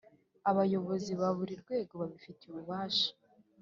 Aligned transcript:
Abayobozi 0.49 1.11
ba 1.19 1.29
buri 1.37 1.53
rwego 1.61 1.93
babifitiye 2.01 2.49
ububasha 2.51 3.09